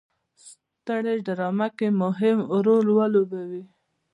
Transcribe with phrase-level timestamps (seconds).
[0.47, 3.63] سترې ډرامه کې مهم رول ولوبوي.